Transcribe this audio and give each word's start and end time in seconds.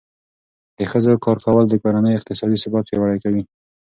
د 0.77 0.79
ښځو 0.91 1.13
کار 1.25 1.37
کول 1.45 1.65
د 1.69 1.73
کورنۍ 1.81 2.13
اقتصادي 2.15 2.57
ثبات 2.63 2.85
پیاوړی 2.89 3.17
کوي. 3.23 3.43